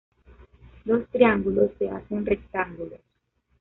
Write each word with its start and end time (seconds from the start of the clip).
Los 0.85 1.07
triángulos 1.09 1.73
se 1.77 1.87
hacen 1.87 2.25
rectángulos. 2.25 3.01